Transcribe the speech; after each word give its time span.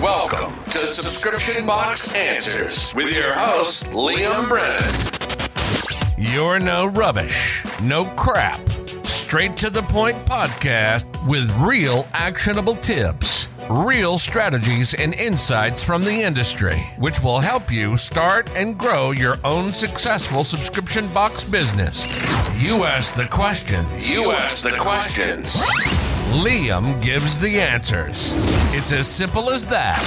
Welcome 0.00 0.54
to 0.70 0.78
Subscription 0.78 1.66
Box 1.66 2.14
Answers 2.14 2.94
with 2.94 3.14
your 3.14 3.34
host, 3.34 3.84
Liam 3.88 4.48
Brennan. 4.48 4.80
You're 6.16 6.58
no 6.58 6.86
rubbish, 6.86 7.62
no 7.82 8.06
crap. 8.16 8.66
Straight 9.04 9.58
to 9.58 9.68
the 9.68 9.82
point 9.82 10.16
podcast 10.24 11.04
with 11.28 11.54
real 11.58 12.06
actionable 12.14 12.74
tips, 12.76 13.48
real 13.68 14.16
strategies, 14.16 14.94
and 14.94 15.12
insights 15.12 15.84
from 15.84 16.02
the 16.02 16.22
industry, 16.22 16.78
which 16.98 17.20
will 17.20 17.40
help 17.40 17.70
you 17.70 17.98
start 17.98 18.50
and 18.56 18.78
grow 18.78 19.10
your 19.10 19.36
own 19.44 19.74
successful 19.74 20.42
subscription 20.42 21.06
box 21.12 21.44
business. 21.44 22.06
You 22.56 22.84
ask 22.84 23.14
the 23.14 23.26
questions. 23.26 24.10
You 24.10 24.32
ask 24.32 24.62
the 24.62 24.74
questions. 24.78 25.62
Liam 26.30 27.02
gives 27.02 27.40
the 27.40 27.60
answers. 27.60 28.32
It's 28.72 28.92
as 28.92 29.08
simple 29.08 29.50
as 29.50 29.66
that. 29.66 29.98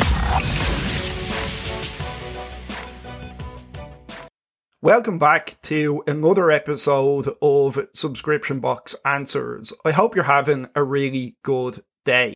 Welcome 4.82 5.20
back 5.20 5.58
to 5.64 6.02
another 6.08 6.50
episode 6.50 7.28
of 7.42 7.78
Subscription 7.94 8.62
Box 8.62 8.96
Answers. 9.04 9.74
I 9.84 9.92
hope 9.92 10.16
you're 10.16 10.24
having 10.24 10.70
a 10.76 10.82
really 10.82 11.36
good 11.44 11.84
day. 12.06 12.34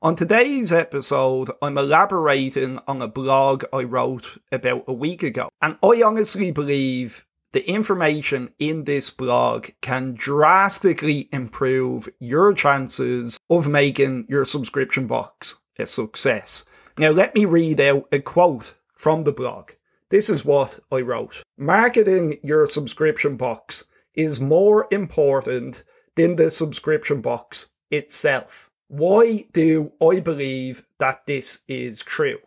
On 0.00 0.14
today's 0.14 0.72
episode, 0.72 1.50
I'm 1.60 1.76
elaborating 1.76 2.78
on 2.86 3.02
a 3.02 3.08
blog 3.08 3.64
I 3.72 3.82
wrote 3.82 4.38
about 4.52 4.84
a 4.86 4.92
week 4.92 5.24
ago. 5.24 5.48
And 5.60 5.76
I 5.82 6.02
honestly 6.04 6.52
believe 6.52 7.26
the 7.54 7.70
information 7.70 8.52
in 8.58 8.82
this 8.82 9.10
blog 9.10 9.68
can 9.80 10.12
drastically 10.14 11.28
improve 11.32 12.08
your 12.18 12.52
chances 12.52 13.38
of 13.48 13.68
making 13.68 14.26
your 14.28 14.44
subscription 14.44 15.06
box 15.06 15.56
a 15.78 15.86
success. 15.86 16.64
Now, 16.98 17.10
let 17.10 17.32
me 17.32 17.44
read 17.44 17.80
out 17.80 18.08
a 18.10 18.18
quote 18.18 18.74
from 18.96 19.22
the 19.22 19.32
blog. 19.32 19.70
This 20.10 20.28
is 20.28 20.44
what 20.44 20.80
I 20.90 21.02
wrote. 21.02 21.44
Marketing 21.56 22.40
your 22.42 22.68
subscription 22.68 23.36
box 23.36 23.84
is 24.14 24.40
more 24.40 24.88
important 24.90 25.84
than 26.16 26.34
the 26.34 26.50
subscription 26.50 27.20
box 27.20 27.68
itself. 27.88 28.68
Why 28.88 29.46
do 29.52 29.92
I 30.02 30.18
believe 30.18 30.88
that 30.98 31.26
this 31.26 31.60
is 31.68 32.00
true? 32.00 32.38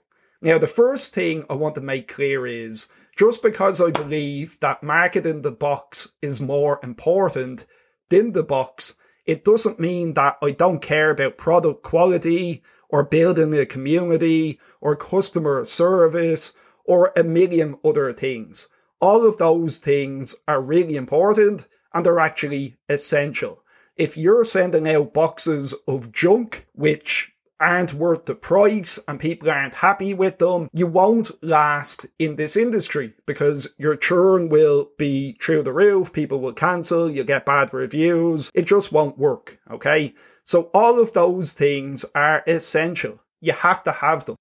Now, 0.42 0.58
the 0.58 0.68
first 0.68 1.14
thing 1.14 1.46
I 1.50 1.54
want 1.54 1.76
to 1.76 1.82
make 1.82 2.14
clear 2.14 2.46
is 2.46 2.90
just 3.18 3.42
because 3.42 3.82
I 3.82 3.90
believe 3.90 4.60
that 4.60 4.84
marketing 4.84 5.42
the 5.42 5.52
box 5.52 6.10
is 6.22 6.40
more 6.40 6.80
important 6.84 7.66
than 8.10 8.34
the 8.34 8.44
box, 8.44 8.94
it 9.26 9.44
doesn't 9.44 9.80
mean 9.80 10.14
that 10.14 10.38
I 10.42 10.52
don't 10.52 10.82
care 10.82 11.10
about 11.10 11.38
product 11.38 11.82
quality 11.82 12.64
or 12.90 13.04
building 13.04 13.54
a 13.56 13.66
community 13.66 14.60
or 14.80 14.96
customer 14.96 15.66
service 15.66 16.54
or 16.86 17.12
a 17.18 17.24
million 17.24 17.78
other 17.84 18.14
things. 18.14 18.70
All 19.02 19.26
of 19.26 19.38
those 19.38 19.80
things 19.80 20.36
are 20.48 20.62
really 20.62 20.96
important 20.96 21.68
and 21.94 22.06
they're 22.06 22.20
actually 22.20 22.78
essential. 22.88 23.64
If 23.96 24.16
you're 24.16 24.46
sending 24.46 24.88
out 24.88 25.14
boxes 25.14 25.74
of 25.88 26.12
junk, 26.12 26.68
which 26.74 27.34
aren't 27.60 27.94
worth 27.94 28.26
the 28.26 28.36
price 28.36 29.00
and 29.08 29.20
people 29.20 29.50
aren't 29.50 29.76
happy 29.76 30.14
with 30.14 30.38
them, 30.38 30.70
you 30.74 30.88
won't 30.88 31.32
last 31.44 32.06
in 32.20 32.36
this 32.36 32.56
industry 32.56 33.14
because 33.26 33.74
your 33.78 33.96
churn 33.96 34.50
will 34.50 34.90
be 34.98 35.38
through 35.42 35.64
the 35.64 35.74
roof. 35.74 36.14
People 36.14 36.40
will 36.40 36.54
cancel. 36.54 37.10
You'll 37.10 37.26
get 37.26 37.46
bad 37.46 37.74
reviews. 37.74 38.52
It 38.54 38.66
just 38.66 38.92
won't 38.92 39.18
work. 39.18 39.60
Okay. 39.72 40.14
So 40.44 40.70
all 40.74 41.00
of 41.00 41.14
those 41.14 41.54
things 41.54 42.06
are 42.16 42.44
essential. 42.48 43.20
You 43.42 43.54
have 43.54 43.84
to 43.84 43.92
have 43.92 44.26
them. 44.26 44.36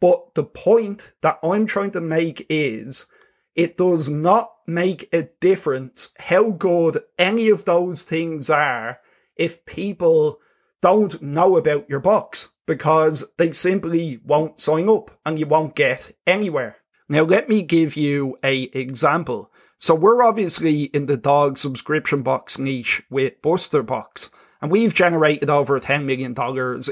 But 0.00 0.34
the 0.34 0.44
point 0.44 1.12
that 1.20 1.38
I'm 1.42 1.66
trying 1.66 1.90
to 1.92 2.00
make 2.00 2.46
is 2.48 3.06
it 3.54 3.76
does 3.76 4.08
not 4.08 4.50
make 4.66 5.08
a 5.12 5.28
difference 5.40 6.10
how 6.18 6.52
good 6.52 7.02
any 7.18 7.48
of 7.50 7.64
those 7.64 8.02
things 8.02 8.48
are 8.48 8.98
if 9.36 9.64
people 9.66 10.40
don't 10.80 11.20
know 11.22 11.56
about 11.56 11.88
your 11.88 12.00
box 12.00 12.50
because 12.66 13.24
they 13.36 13.52
simply 13.52 14.20
won't 14.24 14.60
sign 14.60 14.88
up 14.88 15.10
and 15.26 15.38
you 15.38 15.46
won't 15.46 15.74
get 15.74 16.12
anywhere. 16.26 16.76
Now 17.08 17.22
let 17.22 17.48
me 17.48 17.62
give 17.62 17.96
you 17.96 18.38
a 18.44 18.62
example. 18.72 19.50
So 19.78 19.94
we're 19.94 20.22
obviously 20.22 20.84
in 20.84 21.06
the 21.06 21.16
dog 21.16 21.58
subscription 21.58 22.22
box 22.22 22.58
niche 22.58 23.02
with 23.10 23.40
Buster 23.42 23.82
Box 23.82 24.30
and 24.62 24.70
we've 24.70 24.94
generated 24.94 25.50
over 25.50 25.80
$10 25.80 26.04
million 26.04 26.34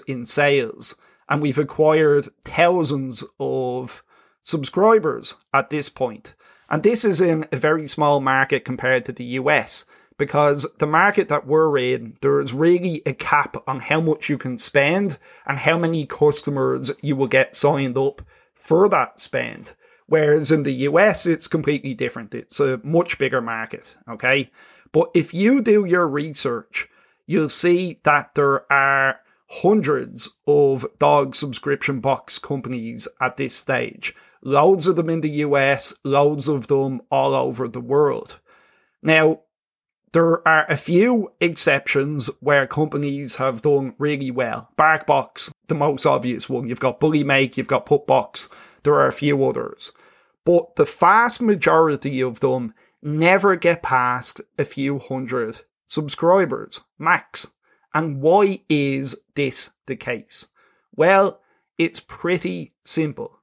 in 0.06 0.24
sales 0.24 0.94
and 1.28 1.42
we've 1.42 1.58
acquired 1.58 2.28
thousands 2.44 3.22
of 3.38 4.02
subscribers 4.42 5.34
at 5.52 5.70
this 5.70 5.88
point. 5.88 6.34
And 6.70 6.82
this 6.82 7.04
is 7.04 7.20
in 7.20 7.46
a 7.52 7.56
very 7.56 7.88
small 7.88 8.20
market 8.20 8.64
compared 8.64 9.04
to 9.04 9.12
the 9.12 9.24
US 9.24 9.84
because 10.18 10.66
the 10.78 10.86
market 10.86 11.28
that 11.28 11.46
we're 11.46 11.78
in, 11.78 12.16
there 12.20 12.40
is 12.40 12.52
really 12.52 13.02
a 13.06 13.14
cap 13.14 13.56
on 13.66 13.80
how 13.80 14.00
much 14.00 14.28
you 14.28 14.36
can 14.36 14.58
spend 14.58 15.18
and 15.46 15.58
how 15.58 15.78
many 15.78 16.04
customers 16.04 16.90
you 17.00 17.16
will 17.16 17.28
get 17.28 17.56
signed 17.56 17.96
up 17.96 18.20
for 18.54 18.88
that 18.88 19.20
spend. 19.20 19.74
Whereas 20.06 20.50
in 20.50 20.64
the 20.64 20.72
US, 20.72 21.24
it's 21.24 21.48
completely 21.48 21.94
different. 21.94 22.34
It's 22.34 22.60
a 22.60 22.80
much 22.82 23.18
bigger 23.18 23.40
market. 23.40 23.96
Okay. 24.08 24.50
But 24.90 25.10
if 25.14 25.32
you 25.32 25.62
do 25.62 25.84
your 25.84 26.08
research, 26.08 26.88
you'll 27.26 27.50
see 27.50 28.00
that 28.02 28.34
there 28.34 28.70
are 28.72 29.20
hundreds 29.48 30.28
of 30.46 30.86
dog 30.98 31.36
subscription 31.36 32.00
box 32.00 32.38
companies 32.38 33.06
at 33.20 33.36
this 33.36 33.54
stage. 33.54 34.14
Loads 34.42 34.86
of 34.86 34.96
them 34.96 35.10
in 35.10 35.20
the 35.20 35.30
US, 35.30 35.94
loads 36.04 36.48
of 36.48 36.66
them 36.66 37.02
all 37.10 37.34
over 37.34 37.68
the 37.68 37.80
world. 37.80 38.38
Now, 39.02 39.40
there 40.12 40.46
are 40.46 40.66
a 40.68 40.76
few 40.76 41.32
exceptions 41.40 42.28
where 42.40 42.66
companies 42.66 43.36
have 43.36 43.62
done 43.62 43.94
really 43.98 44.30
well. 44.30 44.68
Barkbox, 44.78 45.52
the 45.66 45.74
most 45.74 46.06
obvious 46.06 46.48
one. 46.48 46.68
You've 46.68 46.80
got 46.80 47.00
Bullymake, 47.00 47.56
you've 47.56 47.68
got 47.68 47.86
Pupbox. 47.86 48.48
There 48.82 48.94
are 48.94 49.08
a 49.08 49.12
few 49.12 49.44
others. 49.44 49.92
But 50.44 50.76
the 50.76 50.84
vast 50.84 51.42
majority 51.42 52.22
of 52.22 52.40
them 52.40 52.74
never 53.02 53.56
get 53.56 53.82
past 53.82 54.40
a 54.58 54.64
few 54.64 54.98
hundred 54.98 55.60
subscribers, 55.88 56.80
max. 56.98 57.46
And 57.94 58.20
why 58.20 58.62
is 58.68 59.16
this 59.34 59.70
the 59.86 59.96
case? 59.96 60.46
Well, 60.94 61.40
it's 61.76 62.00
pretty 62.00 62.74
simple. 62.84 63.37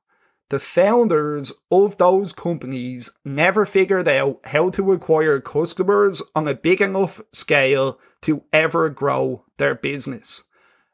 The 0.55 0.59
founders 0.59 1.51
of 1.69 1.97
those 1.97 2.31
companies 2.31 3.09
never 3.25 3.65
figured 3.65 4.07
out 4.07 4.39
how 4.45 4.69
to 4.69 4.93
acquire 4.93 5.41
customers 5.41 6.21
on 6.33 6.47
a 6.47 6.55
big 6.55 6.79
enough 6.79 7.19
scale 7.33 7.99
to 8.21 8.41
ever 8.53 8.89
grow 8.89 9.43
their 9.57 9.75
business. 9.75 10.45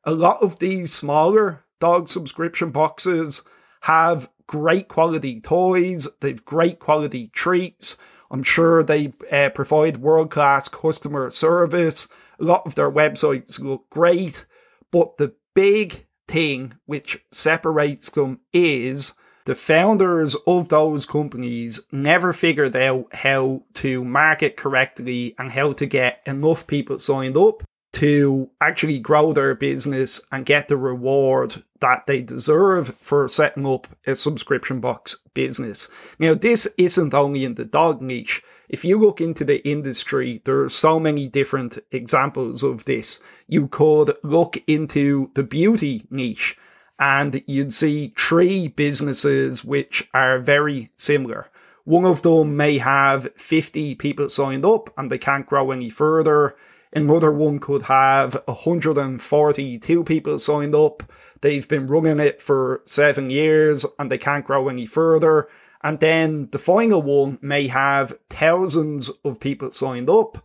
A 0.03 0.13
lot 0.13 0.41
of 0.41 0.57
these 0.57 0.91
smaller 0.91 1.63
dog 1.79 2.09
subscription 2.09 2.71
boxes 2.71 3.43
have 3.81 4.31
great 4.47 4.87
quality 4.87 5.39
toys, 5.39 6.07
they've 6.21 6.43
great 6.43 6.79
quality 6.79 7.27
treats. 7.27 7.97
I'm 8.31 8.41
sure 8.41 8.83
they 8.83 9.13
uh, 9.31 9.49
provide 9.49 9.97
world 9.97 10.31
class 10.31 10.69
customer 10.69 11.29
service 11.29 12.07
a 12.39 12.43
lot 12.43 12.65
of 12.65 12.73
their 12.73 12.89
websites 12.89 13.59
look 13.59 13.91
great, 13.91 14.47
but 14.89 15.17
the 15.17 15.35
big 15.53 16.07
thing 16.27 16.73
which 16.87 17.23
separates 17.31 18.09
them 18.09 18.39
is 18.51 19.13
the 19.45 19.55
founders 19.55 20.35
of 20.47 20.69
those 20.69 21.05
companies 21.05 21.79
never 21.91 22.33
figured 22.33 22.75
out 22.75 23.13
how 23.13 23.63
to 23.75 24.03
market 24.03 24.57
correctly 24.57 25.35
and 25.37 25.51
how 25.51 25.73
to 25.73 25.85
get 25.85 26.21
enough 26.25 26.67
people 26.67 26.99
signed 26.99 27.37
up 27.37 27.63
to 27.93 28.49
actually 28.61 28.99
grow 28.99 29.33
their 29.33 29.53
business 29.53 30.21
and 30.31 30.45
get 30.45 30.67
the 30.67 30.77
reward 30.77 31.61
that 31.81 32.05
they 32.07 32.21
deserve 32.21 32.95
for 33.01 33.27
setting 33.27 33.67
up 33.67 33.87
a 34.07 34.15
subscription 34.15 34.79
box 34.79 35.17
business. 35.33 35.89
Now, 36.17 36.33
this 36.33 36.67
isn't 36.77 37.13
only 37.13 37.43
in 37.43 37.55
the 37.55 37.65
dog 37.65 38.01
niche. 38.01 38.41
If 38.69 38.85
you 38.85 38.97
look 38.97 39.19
into 39.19 39.43
the 39.43 39.67
industry, 39.67 40.41
there 40.45 40.61
are 40.61 40.69
so 40.69 40.99
many 40.99 41.27
different 41.27 41.79
examples 41.91 42.63
of 42.63 42.85
this. 42.85 43.19
You 43.47 43.67
could 43.67 44.15
look 44.23 44.57
into 44.67 45.29
the 45.33 45.43
beauty 45.43 46.05
niche 46.09 46.55
and 47.01 47.41
you'd 47.47 47.73
see 47.73 48.13
three 48.15 48.67
businesses 48.67 49.65
which 49.65 50.07
are 50.13 50.37
very 50.37 50.91
similar. 50.97 51.49
One 51.83 52.05
of 52.05 52.21
them 52.21 52.55
may 52.55 52.77
have 52.77 53.33
50 53.35 53.95
people 53.95 54.29
signed 54.29 54.63
up 54.63 54.93
and 54.97 55.09
they 55.09 55.17
can't 55.17 55.47
grow 55.47 55.71
any 55.71 55.89
further. 55.89 56.55
Another 56.93 57.31
one 57.31 57.57
could 57.57 57.81
have 57.81 58.39
142 58.45 60.03
people 60.03 60.37
signed 60.37 60.75
up. 60.75 61.01
They've 61.41 61.67
been 61.67 61.87
running 61.87 62.19
it 62.19 62.39
for 62.39 62.81
seven 62.85 63.31
years 63.31 63.83
and 63.97 64.11
they 64.11 64.19
can't 64.19 64.45
grow 64.45 64.69
any 64.69 64.85
further. 64.85 65.49
And 65.83 65.99
then 65.99 66.49
the 66.51 66.59
final 66.59 67.01
one 67.01 67.39
may 67.41 67.65
have 67.65 68.13
thousands 68.29 69.09
of 69.25 69.39
people 69.39 69.71
signed 69.71 70.07
up 70.07 70.37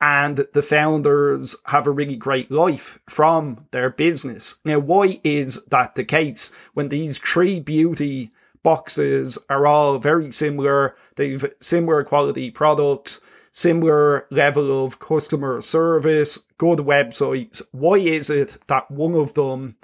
and 0.00 0.46
the 0.52 0.62
founders 0.62 1.56
have 1.66 1.86
a 1.86 1.90
really 1.90 2.16
great 2.16 2.50
life 2.50 2.98
from 3.08 3.66
their 3.70 3.90
business. 3.90 4.56
Now, 4.64 4.78
why 4.78 5.20
is 5.24 5.64
that 5.66 5.94
the 5.94 6.04
case 6.04 6.50
when 6.74 6.88
these 6.88 7.18
three 7.18 7.60
beauty 7.60 8.30
boxes 8.62 9.38
are 9.48 9.66
all 9.66 9.98
very 9.98 10.32
similar? 10.32 10.96
They've 11.14 11.44
similar 11.60 12.04
quality 12.04 12.50
products, 12.50 13.20
similar 13.52 14.26
level 14.30 14.84
of 14.84 14.98
customer 14.98 15.62
service, 15.62 16.38
good 16.58 16.80
websites. 16.80 17.62
Why 17.72 17.96
is 17.96 18.28
it 18.28 18.58
that 18.66 18.90
one 18.90 19.14
of 19.14 19.32
them 19.32 19.76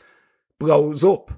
blows 0.58 1.04
up? 1.04 1.30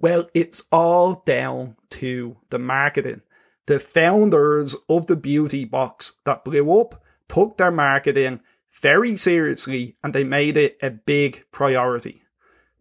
Well, 0.00 0.28
it's 0.34 0.64
all 0.72 1.22
down 1.24 1.76
to 1.90 2.36
the 2.50 2.58
marketing. 2.58 3.22
The 3.66 3.78
founders 3.78 4.74
of 4.88 5.06
the 5.06 5.16
beauty 5.16 5.64
box 5.64 6.12
that 6.24 6.44
blew 6.44 6.80
up 6.80 7.02
took 7.28 7.56
their 7.56 7.70
marketing 7.70 8.40
very 8.80 9.16
seriously 9.16 9.96
and 10.02 10.14
they 10.14 10.24
made 10.24 10.56
it 10.56 10.78
a 10.82 10.90
big 10.90 11.44
priority. 11.50 12.22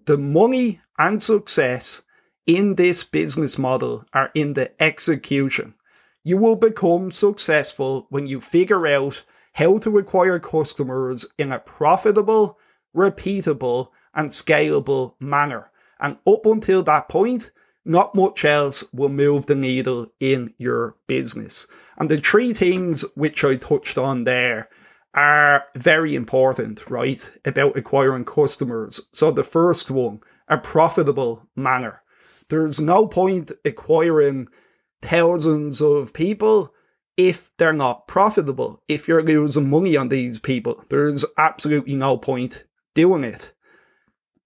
The 0.06 0.18
money 0.18 0.82
and 0.98 1.22
success 1.22 2.04
in 2.46 2.76
this 2.76 3.04
business 3.04 3.58
model 3.58 4.06
are 4.14 4.32
in 4.36 4.54
the 4.54 4.72
execution. 4.82 5.74
You 6.24 6.38
will 6.38 6.56
become 6.56 7.12
successful 7.12 8.08
when 8.10 8.28
you 8.28 8.42
figure 8.42 8.88
out 8.88 9.24
how 9.54 9.78
to 9.80 9.98
acquire 9.98 10.40
customers 10.40 11.26
in 11.38 11.52
a 11.52 11.60
profitable, 11.60 12.60
repeatable, 12.96 13.90
and 14.14 14.30
scalable 14.30 15.14
manner. 15.20 15.72
And 16.00 16.18
up 16.28 16.46
until 16.46 16.84
that 16.84 17.10
point, 17.10 17.52
not 17.86 18.16
much 18.16 18.44
else 18.44 18.84
will 18.92 19.10
move 19.10 19.46
the 19.46 19.56
needle 19.56 20.08
in 20.20 20.54
your 20.58 20.96
business. 21.08 21.68
And 21.98 22.10
the 22.10 22.20
three 22.20 22.54
things 22.54 23.06
which 23.16 23.44
I 23.44 23.56
touched 23.56 23.98
on 23.98 24.24
there 24.24 24.70
are 25.14 25.66
very 25.76 26.16
important, 26.16 26.90
right? 26.90 27.32
About 27.46 27.78
acquiring 27.78 28.26
customers. 28.26 29.00
So 29.14 29.32
the 29.32 29.44
first 29.44 29.92
one, 29.92 30.20
a 30.48 30.58
profitable 30.58 31.48
manner. 31.56 32.02
There's 32.50 32.80
no 32.80 33.08
point 33.08 33.52
acquiring 33.64 34.48
thousands 35.02 35.82
of 35.82 36.14
people 36.14 36.74
if 37.18 37.50
they're 37.58 37.72
not 37.72 38.08
profitable. 38.08 38.82
If 38.88 39.08
you're 39.08 39.24
losing 39.24 39.70
money 39.70 39.96
on 39.96 40.10
these 40.10 40.40
people, 40.40 40.84
there's 40.90 41.24
absolutely 41.38 41.96
no 41.96 42.18
point 42.18 42.66
doing 42.94 43.24
it. 43.24 43.54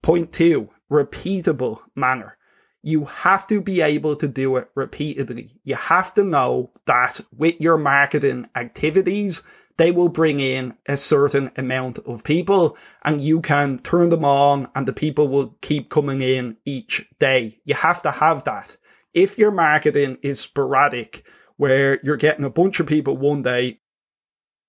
Point 0.02 0.32
two, 0.32 0.70
repeatable 0.90 1.80
manner 1.96 2.36
you 2.82 3.04
have 3.04 3.46
to 3.48 3.60
be 3.60 3.80
able 3.80 4.16
to 4.16 4.28
do 4.28 4.56
it 4.56 4.70
repeatedly. 4.74 5.54
You 5.64 5.74
have 5.76 6.14
to 6.14 6.24
know 6.24 6.70
that 6.86 7.20
with 7.36 7.60
your 7.60 7.76
marketing 7.76 8.48
activities, 8.54 9.42
they 9.76 9.90
will 9.90 10.08
bring 10.08 10.40
in 10.40 10.76
a 10.86 10.96
certain 10.96 11.50
amount 11.56 11.98
of 12.00 12.24
people 12.24 12.76
and 13.02 13.20
you 13.20 13.40
can 13.40 13.78
turn 13.78 14.10
them 14.10 14.24
on 14.24 14.68
and 14.74 14.86
the 14.86 14.92
people 14.92 15.28
will 15.28 15.56
keep 15.60 15.90
coming 15.90 16.20
in 16.20 16.56
each 16.64 17.06
day. 17.18 17.58
You 17.64 17.74
have 17.74 18.02
to 18.02 18.10
have 18.10 18.44
that. 18.44 18.76
If 19.14 19.38
your 19.38 19.50
marketing 19.50 20.18
is 20.22 20.40
sporadic, 20.40 21.24
where 21.56 22.00
you're 22.02 22.16
getting 22.16 22.46
a 22.46 22.50
bunch 22.50 22.80
of 22.80 22.86
people 22.86 23.18
one 23.18 23.42
day, 23.42 23.80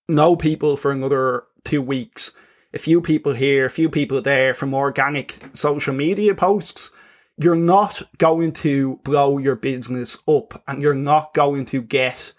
no 0.09 0.35
people 0.35 0.75
for 0.75 0.91
another 0.91 1.43
two 1.63 1.81
weeks, 1.81 2.31
a 2.73 2.79
few 2.79 2.99
people 2.99 3.33
here, 3.33 3.65
a 3.65 3.69
few 3.69 3.89
people 3.89 4.21
there 4.21 4.53
from 4.53 4.73
organic 4.73 5.37
social 5.53 5.93
media 5.93 6.35
posts, 6.35 6.91
you're 7.37 7.55
not 7.55 8.01
going 8.17 8.51
to 8.51 8.99
blow 9.03 9.37
your 9.37 9.55
business 9.55 10.17
up 10.27 10.61
and 10.67 10.81
you're 10.81 10.93
not 10.93 11.33
going 11.33 11.65
to 11.65 11.81
get 11.81 12.33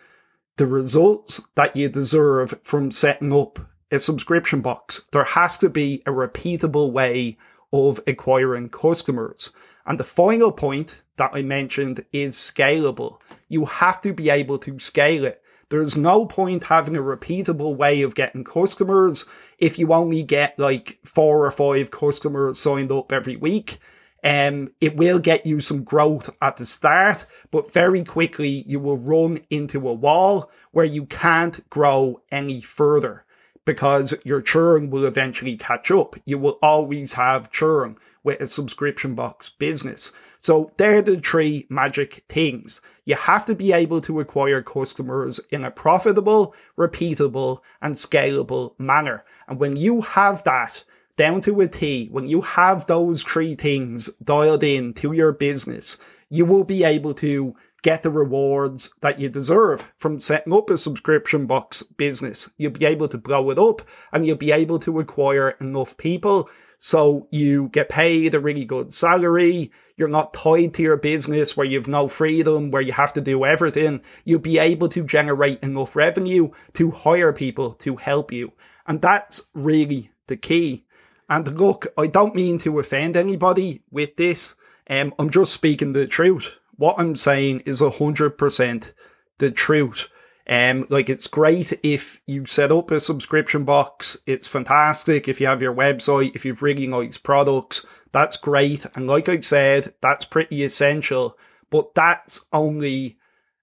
the 0.57 0.67
results 0.67 1.41
that 1.55 1.75
you 1.75 1.89
deserve 1.89 2.55
from 2.63 2.91
setting 2.91 3.33
up 3.33 3.59
a 3.91 3.99
subscription 3.99 4.61
box. 4.61 5.03
There 5.13 5.25
has 5.25 5.59
to 5.59 5.69
be 5.69 6.03
a 6.07 6.11
repeatable 6.11 6.93
way 6.93 7.37
of 7.73 8.01
acquiring 8.07 8.69
customers. 8.69 9.51
And 9.87 9.99
the 9.99 10.05
final 10.05 10.53
point 10.53 11.03
that 11.17 11.31
I 11.35 11.43
mentioned 11.43 12.05
is 12.13 12.37
scalable. 12.37 13.21
You 13.49 13.65
have 13.65 14.01
to 14.03 14.13
be 14.13 14.31
able 14.31 14.59
to 14.59 14.79
scale 14.79 15.25
it. 15.25 15.43
There's 15.69 15.97
no 15.97 16.27
point 16.27 16.65
having 16.65 16.97
a 16.97 17.01
repeatable 17.01 17.77
way 17.77 18.03
of 18.03 18.15
getting 18.15 18.45
customers 18.45 19.25
if 19.59 19.79
you 19.79 19.93
only 19.93 20.23
get 20.23 20.59
like 20.59 20.99
four 21.05 21.47
or 21.47 21.51
five 21.51 21.91
customers 21.91 22.61
signed 22.61 22.93
up 22.93 23.11
every 23.11 23.37
week 23.37 23.79
um, 24.25 24.71
it 24.81 24.97
will 24.97 25.19
get 25.19 25.47
you 25.47 25.61
some 25.61 25.83
growth 25.83 26.31
at 26.41 26.57
the 26.57 26.67
start, 26.67 27.27
but 27.51 27.73
very 27.73 28.05
quickly 28.05 28.65
you 28.67 28.79
will 28.79 28.99
run 28.99 29.41
into 29.51 29.89
a 29.89 29.93
wall 29.93 30.51
where 30.71 30.85
you 30.85 31.07
can't 31.07 31.69
grow 31.71 32.21
any 32.31 32.61
further 32.61 33.25
because 33.65 34.15
your 34.25 34.41
churn 34.41 34.91
will 34.91 35.05
eventually 35.05 35.57
catch 35.57 35.91
up. 35.91 36.17
You 36.25 36.39
will 36.39 36.59
always 36.63 37.15
have 37.15 37.51
churn 37.51 37.97
with 38.25 38.41
a 38.41 38.47
subscription 38.47 39.15
box 39.15 39.51
business. 39.51 40.13
So 40.41 40.73
they're 40.77 41.03
the 41.03 41.19
three 41.19 41.67
magic 41.69 42.25
things. 42.29 42.81
You 43.05 43.15
have 43.15 43.47
to 43.47 43.55
be 43.55 43.73
able 43.73 44.01
to 44.03 44.21
acquire 44.21 44.63
customers 44.63 45.41
in 45.51 45.65
a 45.65 45.71
profitable, 45.71 46.55
repeatable, 46.77 47.61
and 47.81 47.95
scalable 47.95 48.79
manner. 48.79 49.25
And 49.47 49.59
when 49.61 49.77
you 49.77 50.01
have 50.01 50.43
that, 50.45 50.83
down 51.17 51.41
to 51.43 51.61
a 51.61 51.69
T, 51.69 52.09
when 52.11 52.29
you 52.29 52.41
have 52.41 52.87
those 52.87 53.23
three 53.23 53.55
things 53.55 54.09
dialed 54.25 54.65
in 54.65 54.95
to 54.95 55.13
your 55.13 55.33
business, 55.33 55.99
you 56.31 56.45
will 56.45 56.65
be 56.65 56.85
able 56.85 57.15
to 57.15 57.55
get 57.83 58.03
the 58.03 58.11
rewards 58.11 58.91
that 59.01 59.19
you 59.21 59.29
deserve 59.29 59.93
from 59.97 60.21
setting 60.21 60.53
up 60.53 60.71
a 60.71 60.79
subscription 60.79 61.47
box 61.47 61.83
business. 61.83 62.49
You'll 62.57 62.73
be 62.73 62.87
able 62.87 63.09
to 63.09 63.19
blow 63.19 63.51
it 63.51 63.59
up 63.59 63.83
and 64.13 64.25
you'll 64.25 64.37
be 64.37 64.53
able 64.53 64.79
to 64.81 65.01
acquire 65.01 65.51
enough 65.61 65.97
people 65.97 66.49
so 66.79 67.29
you 67.31 67.69
get 67.69 67.89
paid 67.89 68.35
a 68.35 68.41
really 68.41 68.65
good 68.65 68.95
salary. 68.95 69.71
You're 69.97 70.09
not 70.09 70.33
tied 70.33 70.75
to 70.75 70.83
your 70.83 70.97
business 70.97 71.57
where 71.57 71.67
you've 71.67 71.89
no 71.89 72.09
freedom, 72.09 72.71
where 72.71 72.83
you 72.83 72.93
have 72.93 73.13
to 73.13 73.21
do 73.21 73.45
everything. 73.45 74.01
You'll 74.25 74.41
be 74.41 74.59
able 74.59 74.89
to 74.89 75.05
generate 75.05 75.63
enough 75.63 75.95
revenue 75.95 76.51
to 76.73 76.91
hire 76.91 77.33
people 77.33 77.75
to 77.75 77.97
help 77.97 78.33
you. 78.33 78.53
And 78.87 79.01
that's 79.01 79.43
really 79.55 80.11
the 80.27 80.37
key. 80.37 80.85
And 81.33 81.59
look, 81.59 81.87
I 81.97 82.09
don't 82.09 82.35
mean 82.35 82.59
to 82.59 82.79
offend 82.79 83.17
anybody 83.17 83.81
with 83.91 84.17
this. 84.17 84.55
Um, 84.91 85.15
I'm 85.19 85.31
just 85.31 85.55
speaking 85.55 85.95
the 85.95 86.07
truth. 86.07 86.53
What 86.77 86.97
I'm 86.99 87.17
saying 87.17 87.61
is 87.61 87.81
100% 87.81 88.93
the 89.39 89.51
truth. 89.51 90.09
Um, 90.47 90.87
like 90.91 91.09
it's 91.09 91.29
great 91.29 91.73
if 91.83 92.21
you 92.27 92.45
set 92.45 92.71
up 92.71 92.91
a 92.91 93.01
subscription 93.01 93.65
box. 93.65 94.19
It's 94.27 94.47
fantastic 94.47 95.27
if 95.27 95.41
you 95.41 95.47
have 95.47 95.63
your 95.63 95.75
website, 95.75 96.37
if 96.37 96.45
you've 96.45 96.61
really 96.61 96.87
nice 96.87 97.17
products. 97.17 97.87
That's 98.13 98.37
great. 98.37 98.85
And 98.95 99.07
like 99.07 99.31
I 99.31 99.41
said, 99.41 99.95
that's 100.03 100.27
pretty 100.27 100.65
essential. 100.65 101.39
But 101.71 101.95
that's 101.95 102.45
only 102.53 103.17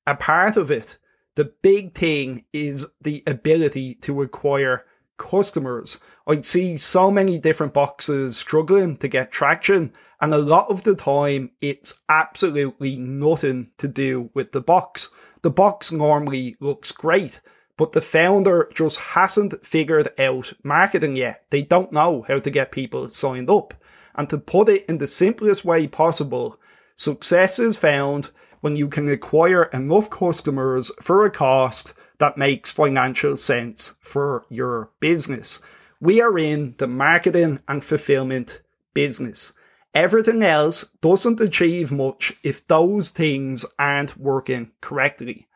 a 0.08 0.16
part 0.16 0.58
of 0.58 0.72
it. 0.72 0.98
The 1.36 1.54
big 1.62 1.94
thing 1.94 2.46
is 2.52 2.88
the 3.00 3.22
ability 3.28 3.94
to 4.02 4.24
acquire 4.24 4.86
customers. 5.20 6.00
I'd 6.26 6.46
see 6.46 6.78
so 6.78 7.12
many 7.12 7.38
different 7.38 7.74
boxes 7.74 8.38
struggling 8.38 8.98
to 8.98 9.08
get 9.08 9.32
traction, 9.32 9.94
and 10.22 10.34
a 10.34 10.40
lot 10.40 10.70
of 10.72 10.82
the 10.84 10.96
time 10.96 11.52
it's 11.62 12.02
absolutely 12.10 12.98
nothing 12.98 13.70
to 13.78 13.88
do 13.88 14.32
with 14.34 14.52
the 14.52 14.62
box. 14.62 15.10
The 15.44 15.52
box 15.52 15.92
normally 15.92 16.56
looks 16.60 16.92
great, 16.92 17.42
but 17.78 17.92
the 17.92 18.02
founder 18.02 18.70
just 18.74 18.98
hasn't 18.98 19.66
figured 19.66 20.10
out 20.20 20.52
marketing 20.64 21.16
yet. 21.16 21.46
They 21.50 21.62
don't 21.62 21.94
know 21.94 22.26
how 22.28 22.40
to 22.40 22.50
get 22.50 22.72
people 22.72 23.10
signed 23.10 23.50
up. 23.50 23.74
And 24.16 24.30
to 24.32 24.38
put 24.38 24.68
it 24.68 24.86
in 24.90 24.98
the 24.98 25.08
simplest 25.08 25.64
way 25.64 25.88
possible, 25.88 26.60
success 26.96 27.60
is 27.60 27.78
found 27.78 28.32
when 28.62 28.76
you 28.76 28.90
can 28.90 29.10
acquire 29.10 29.64
enough 29.66 30.10
customers 30.10 30.92
for 31.02 31.24
a 31.24 31.32
cost 31.32 31.94
that 32.20 32.38
makes 32.38 32.72
financial 32.72 33.36
sense 33.36 33.96
for 34.02 34.46
your 34.50 34.92
business. 35.00 35.60
We 36.00 36.22
are 36.22 36.38
in 36.38 36.76
the 36.78 36.88
marketing 36.88 37.60
and 37.68 37.84
fulfillment 37.84 38.62
business. 38.94 39.54
Everything 39.94 40.44
else 40.44 40.86
doesn't 41.02 41.42
achieve 41.42 41.92
much 41.92 42.34
if 42.44 42.68
those 42.68 43.10
things 43.10 43.66
aren't 43.80 44.18
working 44.18 44.72
correctly. 44.82 45.48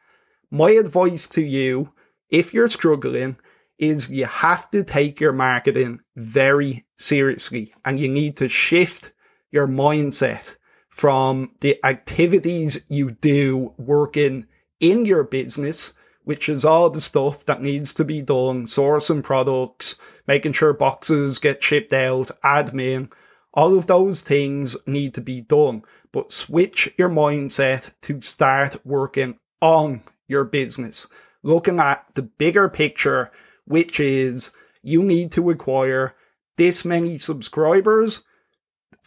My 0.49 0.71
advice 0.71 1.27
to 1.29 1.41
you, 1.41 1.93
if 2.29 2.53
you're 2.53 2.69
struggling, 2.69 3.37
is 3.77 4.09
you 4.09 4.25
have 4.25 4.71
to 4.71 4.83
take 4.83 5.19
your 5.19 5.33
marketing 5.33 5.99
very 6.15 6.85
seriously 6.95 7.73
and 7.85 7.99
you 7.99 8.07
need 8.07 8.37
to 8.37 8.49
shift 8.49 9.11
your 9.51 9.67
mindset 9.67 10.57
from 10.89 11.51
the 11.59 11.79
activities 11.83 12.85
you 12.89 13.11
do 13.11 13.73
working 13.77 14.45
in 14.79 15.05
your 15.05 15.23
business 15.23 15.93
which 16.23 16.49
is 16.49 16.65
all 16.65 16.89
the 16.89 17.01
stuff 17.01 17.45
that 17.45 17.61
needs 17.61 17.93
to 17.93 18.05
be 18.05 18.21
done, 18.21 18.65
sourcing 18.65 19.23
products, 19.23 19.95
making 20.27 20.53
sure 20.53 20.73
boxes 20.73 21.39
get 21.39 21.63
shipped 21.63 21.93
out, 21.93 22.31
admin, 22.43 23.11
all 23.53 23.77
of 23.77 23.87
those 23.87 24.21
things 24.21 24.75
need 24.87 25.13
to 25.13 25.21
be 25.21 25.41
done. 25.41 25.83
But 26.11 26.31
switch 26.31 26.93
your 26.97 27.09
mindset 27.09 27.93
to 28.03 28.21
start 28.21 28.85
working 28.85 29.37
on 29.61 30.01
your 30.27 30.45
business, 30.45 31.07
looking 31.43 31.79
at 31.79 32.05
the 32.15 32.23
bigger 32.23 32.69
picture, 32.69 33.31
which 33.65 33.99
is 33.99 34.51
you 34.81 35.03
need 35.03 35.31
to 35.33 35.49
acquire 35.49 36.15
this 36.57 36.85
many 36.85 37.17
subscribers 37.17 38.21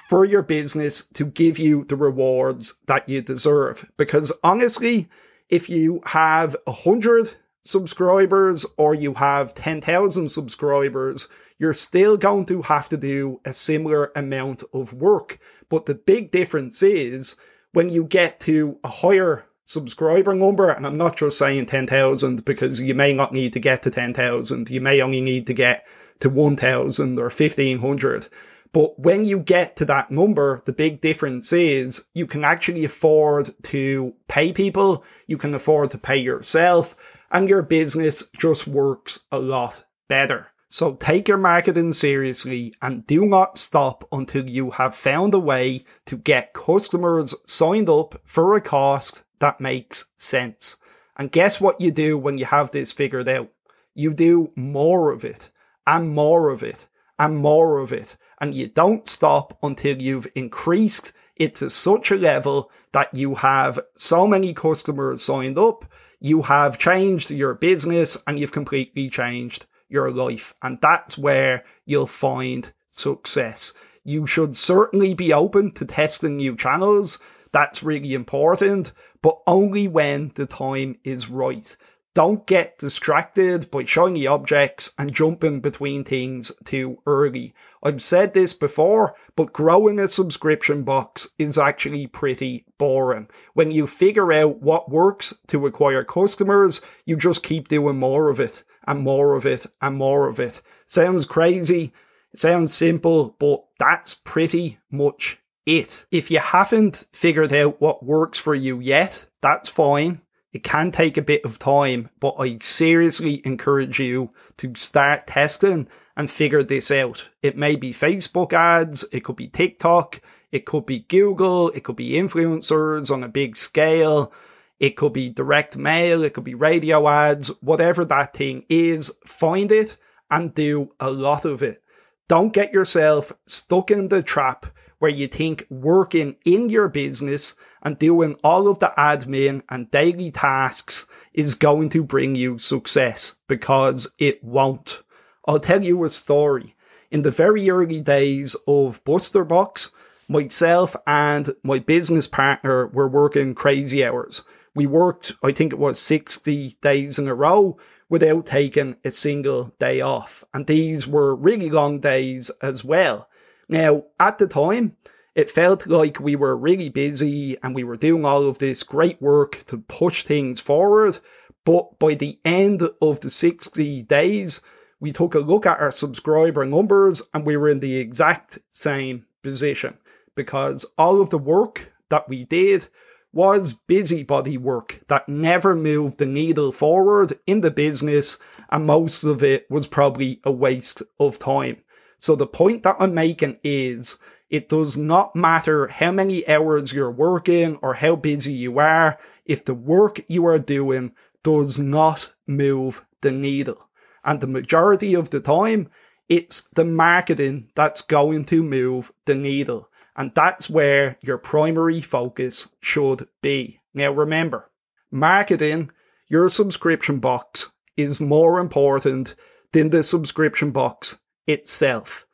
for 0.09 0.25
your 0.25 0.43
business 0.43 1.07
to 1.15 1.25
give 1.25 1.59
you 1.59 1.85
the 1.85 1.97
rewards 1.97 2.75
that 2.87 3.09
you 3.09 3.23
deserve. 3.23 3.89
Because 3.97 4.33
honestly, 4.45 5.09
if 5.49 5.69
you 5.69 6.01
have 6.05 6.57
a 6.67 6.73
hundred 6.73 7.35
subscribers 7.65 8.65
or 8.77 8.95
you 8.95 9.15
have 9.15 9.55
10,000 9.55 10.29
subscribers, 10.29 11.29
you're 11.59 11.75
still 11.75 12.17
going 12.17 12.47
to 12.47 12.63
have 12.63 12.89
to 12.89 12.97
do 12.97 13.41
a 13.45 13.53
similar 13.53 14.13
amount 14.15 14.63
of 14.73 14.93
work. 14.93 15.39
But 15.69 15.87
the 15.87 15.95
big 15.95 16.31
difference 16.31 16.83
is 16.83 17.37
when 17.73 17.89
you 17.91 18.05
get 18.05 18.41
to 18.41 18.79
a 18.85 18.89
higher 18.89 19.47
subscriber 19.67 20.35
number, 20.35 20.71
and 20.71 20.87
I'm 20.87 20.97
not 20.97 21.17
just 21.17 21.39
saying 21.39 21.67
10,000 21.67 22.45
because 22.45 22.81
you 22.81 22.95
may 22.95 23.13
not 23.13 23.33
need 23.33 23.53
to 23.55 23.61
get 23.61 23.83
to 23.83 23.91
10,000, 23.91 24.71
you 24.71 24.81
may 24.81 25.01
only 25.01 25.21
need 25.21 25.47
to 25.49 25.55
get 25.55 25.87
to 26.21 26.31
1,000 26.31 27.19
or 27.19 27.25
1,500. 27.25 28.29
But 28.77 28.99
when 28.99 29.25
you 29.25 29.39
get 29.39 29.77
to 29.77 29.87
that 29.87 30.11
number, 30.11 30.61
the 30.67 30.73
big 30.75 31.01
difference 31.01 31.51
is 31.51 32.05
you 32.13 32.27
can 32.27 32.45
actually 32.45 32.85
afford 32.85 33.55
to 33.63 34.13
pay 34.29 34.53
people, 34.53 35.03
you 35.27 35.39
can 35.39 35.55
afford 35.55 35.93
to 35.93 35.99
pay 35.99 36.19
yourself, 36.19 36.95
and 37.31 37.49
your 37.49 37.63
business 37.63 38.25
just 38.37 38.67
works 38.67 39.21
a 39.33 39.39
lot 39.39 39.83
better. 40.09 40.49
So 40.69 40.93
take 40.93 41.27
your 41.27 41.39
marketing 41.39 41.95
seriously 41.95 42.75
and 42.83 43.07
do 43.07 43.25
not 43.25 43.57
stop 43.57 44.07
until 44.13 44.47
you 44.47 44.73
have 44.73 44.95
found 44.95 45.33
a 45.33 45.39
way 45.39 45.87
to 46.05 46.19
get 46.19 46.53
customers 46.53 47.35
signed 47.47 47.89
up 47.89 48.21
for 48.27 48.57
a 48.57 48.61
cost 48.61 49.23
that 49.39 49.59
makes 49.59 50.05
sense. 50.19 50.77
And 51.17 51.33
guess 51.33 51.63
what 51.63 51.81
you 51.81 51.91
do 51.93 52.19
when 52.19 52.37
you 52.37 52.45
have 52.45 52.73
this 52.73 52.93
figured 52.93 53.27
out? 53.27 53.49
You 53.95 54.13
do 54.13 54.53
more 54.55 55.13
of 55.13 55.25
it 55.25 55.49
and 55.87 56.11
more 56.11 56.51
of 56.51 56.63
it 56.63 56.87
and 57.19 57.39
more 57.39 57.79
of 57.79 57.95
it. 57.95 58.19
And 58.41 58.55
you 58.55 58.69
don't 58.69 59.09
stop 59.09 59.59
until 59.63 60.01
you've 60.01 60.29
increased 60.35 61.13
it 61.37 61.55
to 61.57 61.71
such 61.71 62.11
a 62.11 62.17
level 62.17 62.71
that 62.93 63.15
you 63.15 63.35
have 63.35 63.79
so 63.95 64.27
many 64.27 64.55
customers 64.55 65.23
signed 65.23 65.59
up, 65.59 65.85
you 66.21 66.43
have 66.43 66.79
changed 66.79 67.31
your 67.31 67.55
business 67.55 68.17
and 68.27 68.39
you've 68.39 68.53
completely 68.53 69.09
changed 69.11 69.67
your 69.89 70.11
life. 70.11 70.55
And 70.63 70.79
that's 70.81 71.19
where 71.19 71.65
you'll 71.85 72.07
find 72.07 72.73
success. 72.91 73.75
You 74.05 74.27
should 74.27 74.57
certainly 74.57 75.15
be 75.15 75.33
open 75.33 75.73
to 75.73 75.85
testing 75.85 76.37
new 76.37 76.57
channels. 76.57 77.19
That's 77.53 77.83
really 77.83 78.15
important, 78.15 78.93
but 79.23 79.41
only 79.47 79.89
when 79.89 80.33
the 80.35 80.47
time 80.47 80.97
is 81.05 81.29
right. 81.29 81.77
Don't 82.17 82.47
get 82.47 82.79
distracted 82.79 83.71
by 83.71 83.85
shiny 83.85 84.27
objects 84.27 84.91
and 84.99 85.13
jumping 85.13 85.61
between 85.61 86.03
things 86.03 86.51
too 86.65 86.97
early. 87.05 87.55
I've 87.83 88.01
said 88.01 88.33
this 88.33 88.55
before, 88.55 89.15
but 89.37 89.53
growing 89.53 89.99
a 89.99 90.09
subscription 90.09 90.83
box 90.83 91.29
is 91.39 91.59
actually 91.59 92.07
pretty 92.07 92.65
boring. 92.79 93.29
When 93.53 93.71
you 93.71 93.87
figure 93.87 94.33
out 94.33 94.63
what 94.63 94.91
works 94.91 95.35
to 95.49 95.67
acquire 95.67 96.05
customers, 96.05 96.81
you 97.05 97.19
just 97.19 97.43
keep 97.43 97.69
doing 97.69 97.99
more 97.99 98.31
of 98.31 98.41
it 98.41 98.65
and 98.89 99.01
more 99.01 99.35
of 99.35 99.45
it 99.45 99.67
and 99.83 99.99
more 99.99 100.27
of 100.27 100.41
it. 100.41 100.63
Sounds 100.87 101.27
crazy, 101.27 101.93
sounds 102.35 102.73
simple, 102.73 103.37
but 103.39 103.63
that's 103.79 104.15
pretty 104.15 104.79
much 104.91 105.39
it. 105.67 106.07
If 106.11 106.31
you 106.31 106.39
haven't 106.39 107.09
figured 107.13 107.53
out 107.53 107.79
what 107.79 108.07
works 108.07 108.39
for 108.39 108.55
you 108.55 108.81
yet, 108.81 109.27
that's 109.43 109.69
fine. 109.69 110.23
It 110.57 110.65
can 110.65 110.91
take 110.91 111.19
a 111.19 111.23
bit 111.23 111.45
of 111.45 111.59
time, 111.59 112.09
but 112.19 112.37
I 112.39 112.57
seriously 112.63 113.43
encourage 113.45 114.01
you 114.01 114.31
to 114.57 114.75
start 114.75 115.27
testing 115.27 115.87
and 116.17 116.31
figure 116.31 116.63
this 116.63 116.91
out. 116.91 117.29
It 117.43 117.59
may 117.59 117.77
be 117.77 117.93
Facebook 117.93 118.55
ads, 118.55 119.05
it 119.13 119.23
could 119.23 119.37
be 119.37 119.49
TikTok, 119.49 120.23
it 120.51 120.65
could 120.65 120.87
be 120.87 121.01
Google, 121.01 121.69
it 121.73 121.85
could 121.85 121.97
be 121.97 122.13
influencers 122.13 123.11
on 123.11 123.23
a 123.23 123.29
big 123.29 123.55
scale, 123.55 124.33
it 124.81 124.97
could 124.97 125.13
be 125.13 125.29
direct 125.29 125.77
mail, 125.77 126.25
it 126.25 126.33
could 126.33 126.45
be 126.45 126.55
radio 126.55 127.07
ads, 127.07 127.49
whatever 127.61 128.07
that 128.07 128.33
thing 128.33 128.65
is, 128.71 129.13
find 129.27 129.71
it 129.71 129.99
and 130.31 130.55
do 130.55 130.91
a 130.99 131.11
lot 131.11 131.45
of 131.45 131.63
it. 131.63 131.83
Don't 132.29 132.55
get 132.55 132.73
yourself 132.73 133.31
stuck 133.45 133.91
in 133.91 134.09
the 134.09 134.23
trap 134.23 134.65
where 134.99 135.11
you 135.11 135.27
think 135.27 135.67
working 135.71 136.37
in 136.45 136.69
your 136.69 136.89
business 136.89 137.55
and 137.83 137.99
doing 137.99 138.37
all 138.43 138.69
of 138.69 138.79
the 138.79 138.93
admin 138.97 139.63
and 139.69 139.91
daily 139.91 140.31
tasks 140.31 141.07
is 141.35 141.55
going 141.55 141.89
to 141.91 142.03
bring 142.03 142.35
you 142.35 142.59
success 142.59 143.37
because 143.47 144.09
it 144.19 144.43
won't. 144.43 145.03
I'll 145.47 145.61
tell 145.61 145.85
you 145.85 146.03
a 146.05 146.11
story. 146.11 146.75
In 147.11 147.23
the 147.23 147.31
very 147.31 147.71
early 147.71 148.01
days 148.01 148.57
of 148.67 149.05
Busterbox, 149.05 149.91
myself 150.29 150.97
and 151.07 151.55
my 151.63 151.79
business 151.79 152.27
partner 152.27 152.89
were 152.89 153.09
working 153.09 153.55
crazy 153.55 154.05
hours. 154.05 154.43
We 154.75 154.87
worked, 154.87 155.33
I 155.43 155.53
think 155.53 155.73
it 155.73 155.79
was 155.79 156.01
60 156.01 156.77
days 156.81 157.19
in 157.19 157.29
a 157.29 157.35
row 157.35 157.79
without 158.09 158.47
taking 158.47 158.97
a 159.05 159.11
single 159.11 159.73
day 159.79 160.01
off. 160.01 160.45
And 160.53 160.67
these 160.67 161.07
were 161.07 161.35
really 161.35 161.71
long 161.71 162.01
days 162.01 162.51
as 162.63 162.85
well. 162.85 163.29
Now, 163.69 164.05
at 164.21 164.39
the 164.39 164.47
time, 164.47 164.97
it 165.35 165.51
felt 165.51 165.87
like 165.87 166.19
we 166.19 166.37
were 166.37 166.57
really 166.57 166.89
busy 166.89 167.59
and 167.63 167.75
we 167.75 167.85
were 167.85 167.97
doing 167.97 168.25
all 168.25 168.49
of 168.49 168.59
this 168.59 168.83
great 168.83 169.21
work 169.21 169.65
to 169.67 169.79
push 169.79 170.25
things 170.25 170.61
forward. 170.61 171.19
But 171.65 171.99
by 171.99 172.15
the 172.15 172.39
end 172.45 172.89
of 173.03 173.21
the 173.21 173.31
60 173.31 174.03
days, 174.03 174.63
we 175.01 175.13
took 175.13 175.35
a 175.35 175.41
look 175.41 175.67
at 175.67 175.81
our 175.81 175.91
subscriber 175.91 176.65
numbers 176.65 177.23
and 177.35 177.45
we 177.45 177.57
were 177.57 177.69
in 177.69 177.81
the 177.81 177.97
exact 177.97 178.59
same 178.71 179.27
position 179.43 179.99
because 180.37 180.87
all 180.97 181.21
of 181.21 181.31
the 181.31 181.39
work 181.39 181.93
that 182.09 182.29
we 182.29 182.45
did 182.45 182.87
was 183.33 183.75
busybody 183.75 184.57
work 184.57 185.01
that 185.09 185.29
never 185.29 185.75
moved 185.75 186.19
the 186.19 186.25
needle 186.25 186.73
forward 186.73 187.39
in 187.47 187.61
the 187.61 187.71
business 187.71 188.39
and 188.71 188.87
most 188.87 189.25
of 189.25 189.43
it 189.43 189.71
was 189.71 189.87
probably 189.87 190.41
a 190.45 190.51
waste 190.51 191.03
of 191.21 191.39
time. 191.39 191.77
So 192.19 192.35
the 192.35 192.47
point 192.47 192.83
that 192.83 192.97
I'm 192.99 193.15
making 193.15 193.59
is 193.63 194.19
it 194.49 194.69
does 194.69 194.97
not 194.97 195.35
matter 195.35 195.89
how 195.89 196.13
many 196.13 196.47
hours 196.49 196.93
you're 196.93 197.11
working 197.11 197.77
or 197.83 197.95
how 197.95 198.17
busy 198.17 198.53
you 198.53 198.79
are 198.79 199.19
if 199.45 199.65
the 199.65 199.75
work 199.75 200.21
you 200.29 200.47
are 200.47 200.59
doing 200.59 201.13
does 201.43 201.79
not 201.79 202.33
move 202.47 203.05
the 203.21 203.31
needle. 203.31 203.89
And 204.25 204.41
the 204.41 204.47
majority 204.47 205.15
of 205.15 205.31
the 205.31 205.41
time, 205.41 205.89
it's 206.29 206.69
the 206.75 206.85
marketing 206.85 207.71
that's 207.75 208.03
going 208.03 208.45
to 208.47 208.63
move 208.63 209.13
the 209.25 209.35
needle. 209.35 209.89
And 210.17 210.33
that's 210.35 210.71
where 210.71 211.19
your 211.21 211.39
primary 211.39 212.01
focus 212.01 212.69
should 212.81 213.29
be. 213.43 213.81
Now 213.95 214.13
remember, 214.13 214.71
marketing 215.11 215.91
your 216.29 216.51
subscription 216.51 217.21
box 217.21 217.71
is 217.97 218.21
more 218.21 218.59
important 218.59 219.35
than 219.73 219.91
the 219.91 220.03
subscription 220.03 220.71
box 220.71 221.19
itself. 221.47 222.27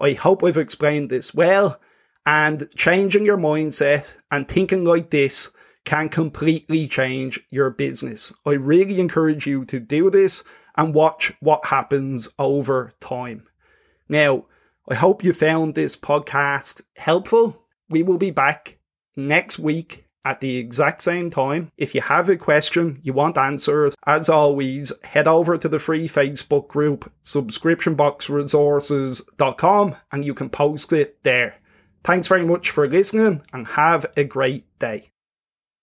I 0.00 0.12
hope 0.12 0.44
I've 0.44 0.56
explained 0.56 1.10
this 1.10 1.34
well, 1.34 1.80
and 2.26 2.68
changing 2.76 3.24
your 3.24 3.38
mindset 3.38 4.16
and 4.30 4.46
thinking 4.46 4.84
like 4.84 5.10
this 5.10 5.50
can 5.84 6.08
completely 6.08 6.86
change 6.86 7.40
your 7.50 7.70
business. 7.70 8.32
I 8.44 8.52
really 8.52 9.00
encourage 9.00 9.46
you 9.46 9.64
to 9.66 9.80
do 9.80 10.10
this 10.10 10.44
and 10.76 10.94
watch 10.94 11.32
what 11.40 11.64
happens 11.64 12.28
over 12.38 12.92
time. 13.00 13.46
Now, 14.08 14.44
I 14.88 14.94
hope 14.94 15.24
you 15.24 15.32
found 15.32 15.74
this 15.74 15.96
podcast 15.96 16.82
helpful. 16.96 17.64
We 17.88 18.02
will 18.02 18.18
be 18.18 18.30
back 18.30 18.78
next 19.16 19.58
week 19.58 20.07
at 20.28 20.40
the 20.40 20.58
exact 20.58 21.02
same 21.02 21.30
time. 21.30 21.72
If 21.78 21.94
you 21.94 22.02
have 22.02 22.28
a 22.28 22.36
question 22.36 22.98
you 23.02 23.14
want 23.14 23.38
answered, 23.38 23.94
as 24.06 24.28
always, 24.28 24.92
head 25.02 25.26
over 25.26 25.56
to 25.56 25.68
the 25.68 25.78
free 25.78 26.06
Facebook 26.06 26.68
group 26.68 27.10
subscriptionboxresources.com 27.24 29.96
and 30.12 30.24
you 30.24 30.34
can 30.34 30.50
post 30.50 30.92
it 30.92 31.22
there. 31.22 31.54
Thanks 32.04 32.28
very 32.28 32.44
much 32.44 32.70
for 32.70 32.86
listening 32.86 33.42
and 33.54 33.66
have 33.68 34.04
a 34.18 34.24
great 34.24 34.66
day. 34.78 35.08